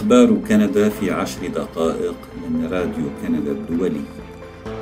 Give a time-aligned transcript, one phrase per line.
[0.00, 2.14] أخبار كندا في عشر دقائق
[2.48, 4.00] من راديو كندا الدولي.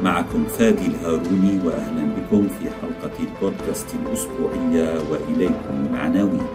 [0.03, 6.46] معكم فادي الهاروني وأهلا بكم في حلقة البودكاست الأسبوعية وإليكم العناوين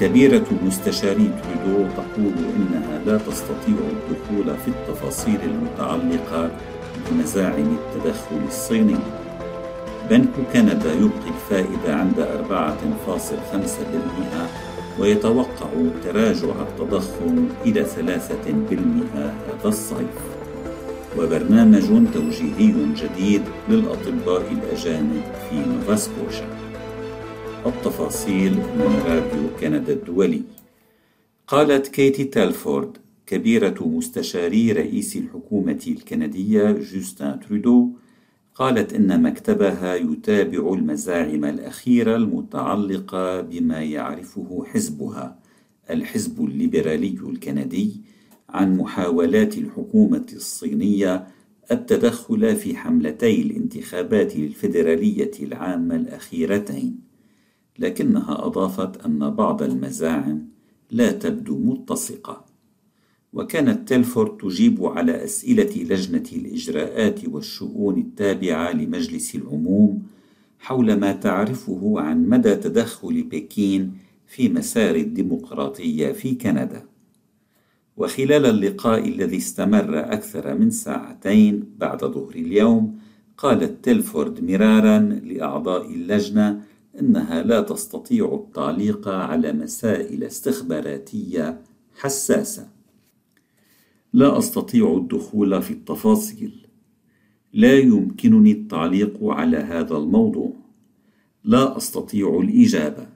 [0.00, 6.50] كبيرة مستشاري تريدو تقول إنها لا تستطيع الدخول في التفاصيل المتعلقة
[7.10, 8.96] بمزاعم التدخل الصيني.
[10.10, 15.70] بنك كندا يبقي الفائدة عند 4.5% ويتوقع
[16.04, 20.20] تراجع التضخم إلى ثلاثة بالمئة هذا الصيف.
[21.18, 26.46] وبرنامج توجيهي جديد للأطباء الأجانب في نوفاسكوشا
[27.66, 30.42] التفاصيل من راديو كندا الدولي.
[31.46, 37.88] قالت كيتي تالفورد كبيرة مستشاري رئيس الحكومة الكندية جوستن ترودو
[38.60, 45.38] قالت إن مكتبها يتابع المزاعم الأخيرة المتعلقة بما يعرفه حزبها
[45.90, 48.00] الحزب الليبرالي الكندي
[48.48, 51.26] عن محاولات الحكومة الصينية
[51.70, 57.00] التدخل في حملتي الانتخابات الفيدرالية العامة الأخيرتين،
[57.78, 60.48] لكنها أضافت أن بعض المزاعم
[60.90, 62.49] لا تبدو متسقة.
[63.32, 70.02] وكانت تيلفورد تجيب على أسئلة لجنة الإجراءات والشؤون التابعة لمجلس العموم
[70.58, 73.92] حول ما تعرفه عن مدى تدخل بكين
[74.26, 76.84] في مسار الديمقراطية في كندا.
[77.96, 82.98] وخلال اللقاء الذي استمر أكثر من ساعتين بعد ظهر اليوم،
[83.36, 86.62] قالت تيلفورد مرارا لأعضاء اللجنة
[87.00, 91.60] إنها لا تستطيع التعليق على مسائل استخباراتية
[91.94, 92.79] حساسة.
[94.12, 96.66] لا أستطيع الدخول في التفاصيل.
[97.52, 100.52] لا يمكنني التعليق على هذا الموضوع.
[101.44, 103.06] لا أستطيع الإجابة.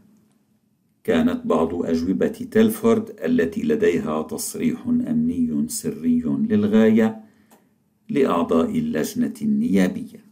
[1.05, 7.25] كانت بعض أجوبة تيلفورد التي لديها تصريح أمني سري للغاية
[8.09, 10.25] لأعضاء اللجنة النيابية.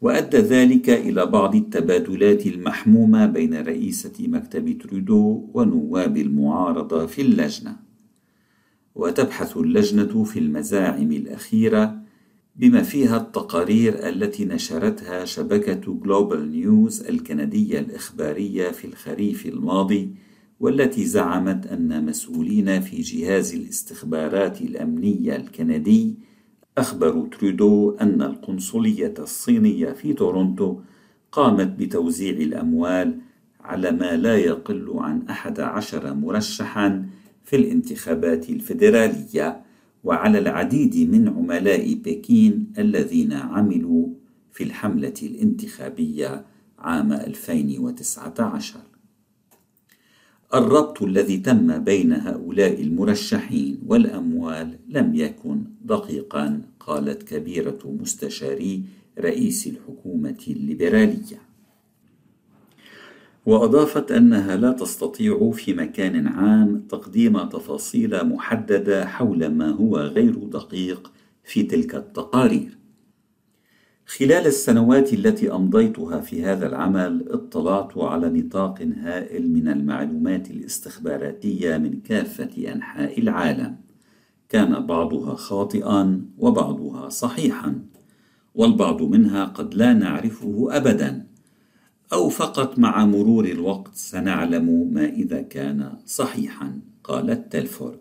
[0.00, 7.85] وأدى ذلك إلى بعض التبادلات المحمومة بين رئيسة مكتب ترودو ونواب المعارضة في اللجنة.
[8.96, 11.96] وتبحث اللجنة في المزاعم الأخيرة
[12.56, 20.10] بما فيها التقارير التي نشرتها شبكة جلوبال نيوز الكندية الإخبارية في الخريف الماضي
[20.60, 26.14] والتي زعمت أن مسؤولين في جهاز الاستخبارات الأمنية الكندي
[26.78, 30.80] أخبروا ترودو أن القنصلية الصينية في تورونتو
[31.32, 33.18] قامت بتوزيع الأموال
[33.60, 37.06] على ما لا يقل عن أحد عشر مرشحا
[37.46, 39.62] في الانتخابات الفيدرالية
[40.04, 44.08] وعلى العديد من عملاء بكين الذين عملوا
[44.52, 46.44] في الحملة الانتخابية
[46.78, 48.80] عام 2019
[50.54, 58.82] الربط الذي تم بين هؤلاء المرشحين والأموال لم يكن دقيقا قالت كبيرة مستشاري
[59.18, 61.40] رئيس الحكومة الليبرالية.
[63.46, 71.12] وأضافت أنها لا تستطيع في مكان عام تقديم تفاصيل محددة حول ما هو غير دقيق
[71.44, 72.78] في تلك التقارير.
[74.06, 82.00] خلال السنوات التي أمضيتها في هذا العمل اطلعت على نطاق هائل من المعلومات الاستخباراتية من
[82.00, 83.76] كافة أنحاء العالم.
[84.48, 87.74] كان بعضها خاطئا وبعضها صحيحا،
[88.54, 91.25] والبعض منها قد لا نعرفه أبدا.
[92.12, 97.98] أو فقط مع مرور الوقت سنعلم ما إذا كان صحيحا قالت تيلفورد.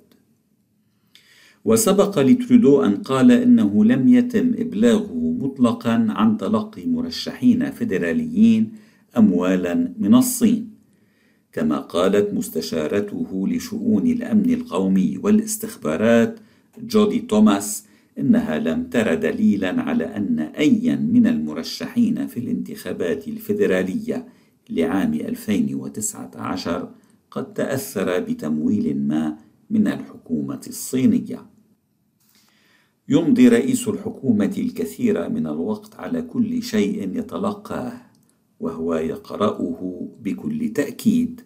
[1.65, 8.73] وسبق لترودو أن قال إنه لم يتم إبلاغه مطلقا عن تلقي مرشحين فيدراليين
[9.17, 10.69] أموالا من الصين
[11.53, 16.39] كما قالت مستشارته لشؤون الأمن القومي والاستخبارات
[16.83, 17.85] جودي توماس
[18.19, 24.27] إنها لم تر دليلا على أن أيا من المرشحين في الانتخابات الفيدرالية
[24.69, 26.91] لعام 2019
[27.31, 29.37] قد تأثر بتمويل ما
[29.69, 31.45] من الحكومة الصينية.
[33.09, 38.01] يمضي رئيس الحكومة الكثير من الوقت على كل شيء يتلقاه
[38.59, 41.41] وهو يقرأه بكل تأكيد،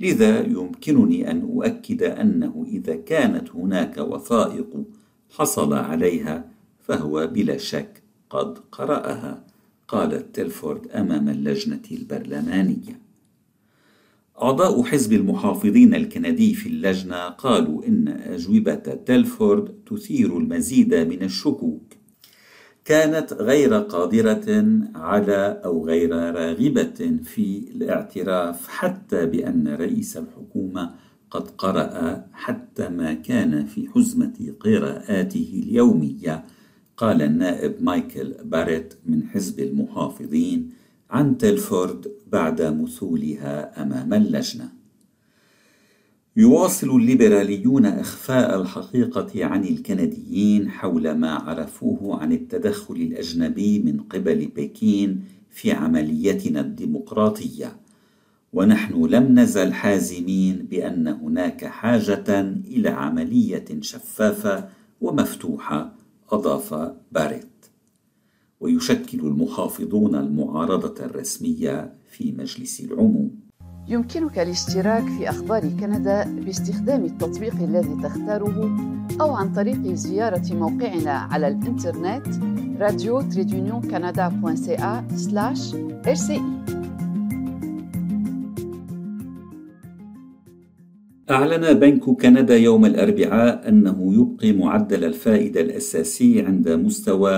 [0.00, 4.84] لذا يمكنني أن أؤكد أنه إذا كانت هناك وثائق
[5.30, 6.50] حصل عليها
[6.80, 9.44] فهو بلا شك قد قرأها
[9.88, 13.00] قالت تيلفورد أمام اللجنة البرلمانية.
[14.42, 18.74] أعضاء حزب المحافظين الكندي في اللجنة قالوا إن أجوبة
[19.06, 21.82] تيلفورد تثير المزيد من الشكوك.
[22.84, 32.26] كانت غير قادرة على أو غير راغبة في الاعتراف حتى بأن رئيس الحكومة قد قرأ
[32.32, 36.44] حتى ما كان في حزمة قراءاته اليومية.
[36.96, 40.70] قال النائب مايكل باريت من حزب المحافظين
[41.10, 44.68] عن تيلفورد بعد مثولها أمام اللجنة.
[46.36, 55.24] يواصل الليبراليون إخفاء الحقيقة عن الكنديين حول ما عرفوه عن التدخل الأجنبي من قبل بكين
[55.50, 57.85] في عمليتنا الديمقراطية.
[58.52, 64.68] ونحن لم نزل حازمين بأن هناك حاجة إلى عملية شفافة
[65.00, 65.92] ومفتوحة
[66.30, 67.66] أضاف باريت.
[68.60, 73.30] ويشكل المحافظون المعارضة الرسمية في مجلس العموم.
[73.88, 78.76] يمكنك الاشتراك في أخبار كندا باستخدام التطبيق الذي تختاره
[79.20, 82.26] أو عن طريق زيارة موقعنا على الإنترنت
[82.80, 83.20] راديو
[91.30, 97.36] أعلن بنك كندا يوم الأربعاء أنه يبقي معدل الفائدة الأساسي عند مستوى 4.5%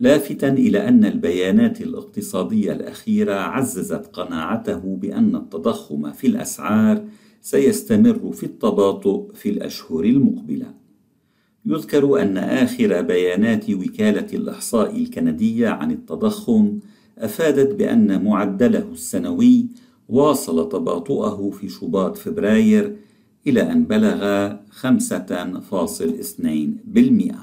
[0.00, 7.04] لافتا إلى أن البيانات الاقتصادية الأخيرة عززت قناعته بأن التضخم في الأسعار
[7.42, 10.74] سيستمر في التباطؤ في الأشهر المقبلة.
[11.66, 16.78] يذكر أن آخر بيانات وكالة الإحصاء الكندية عن التضخم
[17.18, 19.66] أفادت بأن معدله السنوي
[20.10, 22.96] واصل تباطؤه في شباط فبراير
[23.46, 27.34] إلى أن بلغ 5.2%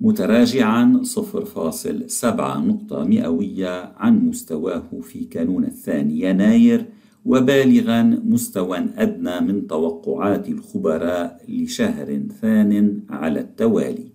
[0.00, 2.24] متراجعا 0.7
[2.56, 6.86] نقطة مئوية عن مستواه في كانون الثاني يناير
[7.24, 14.06] وبالغا مستوى أدنى من توقعات الخبراء لشهر ثان على التوالي.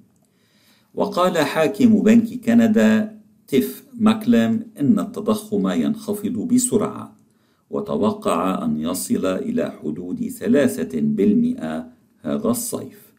[0.95, 7.20] وقال حاكم بنك كندا تيف ماكلم إن التضخم ينخفض بسرعة.
[7.71, 11.87] وتوقع أن يصل إلى حدود ثلاثة بالمئة
[12.21, 13.13] هذا الصيف.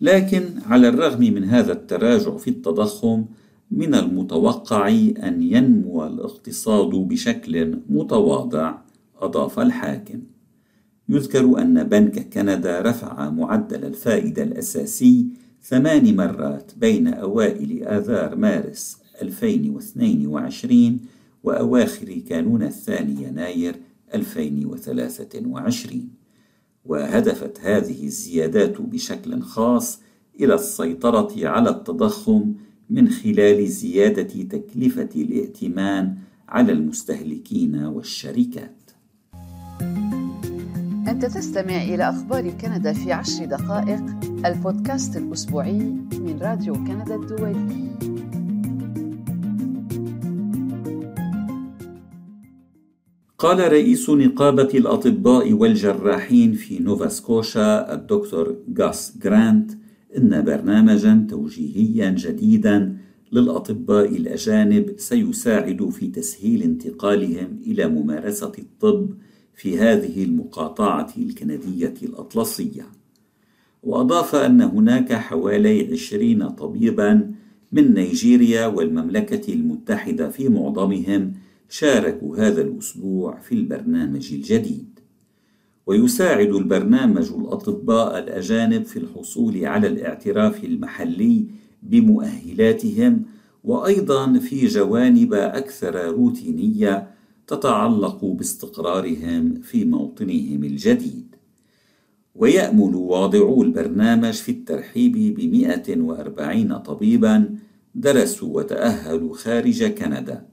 [0.00, 3.24] لكن على الرغم من هذا التراجع في التضخم
[3.70, 4.88] من المتوقع
[5.22, 8.78] أن ينمو الاقتصاد بشكل متواضع
[9.20, 10.22] أضاف الحاكم.
[11.08, 15.26] يذكر أن بنك كندا رفع معدل الفائدة الأساسي
[15.62, 21.00] ثمان مرات بين أوائل آذار مارس 2022
[21.48, 23.76] وأواخر كانون الثاني يناير
[24.14, 26.08] 2023
[26.84, 30.00] وهدفت هذه الزيادات بشكل خاص
[30.40, 32.54] إلى السيطرة على التضخم
[32.90, 36.16] من خلال زيادة تكلفة الائتمان
[36.48, 38.90] على المستهلكين والشركات.
[41.08, 44.02] أنت تستمع إلى أخبار كندا في عشر دقائق
[44.46, 45.78] البودكاست الأسبوعي
[46.12, 48.17] من راديو كندا الدولي.
[53.38, 59.70] قال رئيس نقابة الأطباء والجراحين في نوفا سكوشا الدكتور غاس جرانت
[60.16, 62.96] إن برنامجا توجيهيا جديدا
[63.32, 69.10] للأطباء الأجانب سيساعد في تسهيل انتقالهم إلى ممارسة الطب
[69.54, 72.86] في هذه المقاطعة الكندية الأطلسية.
[73.82, 77.30] وأضاف أن هناك حوالي عشرين طبيبا
[77.72, 81.32] من نيجيريا والمملكة المتحدة في معظمهم
[81.68, 85.00] شاركوا هذا الأسبوع في البرنامج الجديد.
[85.86, 91.46] ويساعد البرنامج الأطباء الأجانب في الحصول على الاعتراف المحلي
[91.82, 93.22] بمؤهلاتهم
[93.64, 97.10] وأيضا في جوانب أكثر روتينية
[97.46, 101.34] تتعلق باستقرارهم في موطنهم الجديد.
[102.34, 107.54] ويأمل واضعو البرنامج في الترحيب بمئة وأربعين طبيبا
[107.94, 110.46] درسوا وتأهلوا خارج كندا.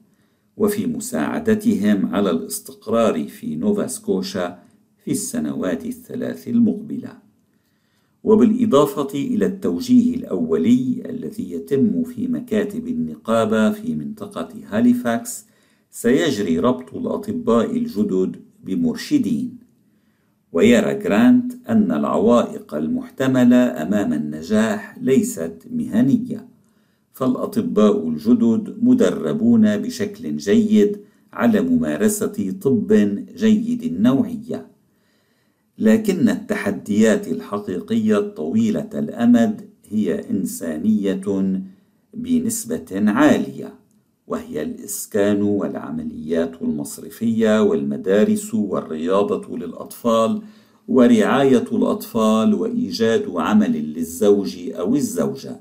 [0.58, 4.60] وفي مساعدتهم على الاستقرار في نوفا سكوشا
[5.04, 7.18] في السنوات الثلاث المقبلة.
[8.24, 15.46] وبالإضافة إلى التوجيه الأولي الذي يتم في مكاتب النقابة في منطقة هاليفاكس
[15.92, 19.58] سيجري ربط الأطباء الجدد بمرشدين.
[20.52, 26.55] ويرى جرانت أن العوائق المحتملة أمام النجاح ليست مهنية.
[27.16, 30.98] فالأطباء الجدد مدربون بشكل جيد
[31.34, 32.88] على ممارسة طب
[33.36, 34.68] جيد النوعية.
[35.78, 41.22] لكن التحديات الحقيقية طويله الأمد هي إنسانية
[42.14, 43.74] بنسبة عالية
[44.28, 50.42] وهي الإسكان والعمليات المصرفية والمدارس والرياضة للأطفال
[50.88, 55.60] ورعاية الأطفال وإيجاد عمل للزوج أو الزوجة.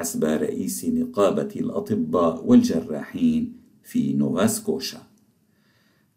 [0.00, 5.02] حسب رئيس نقابة الأطباء والجراحين في نوفا سكوشا.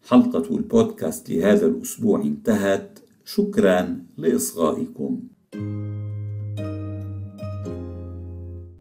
[0.08, 2.98] حلقة البودكاست لهذا الأسبوع انتهت.
[3.24, 5.20] شكرا لإصغائكم.